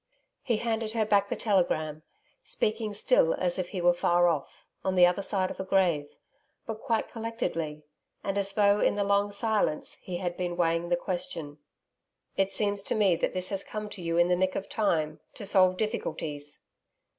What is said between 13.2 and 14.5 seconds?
this has come to you in the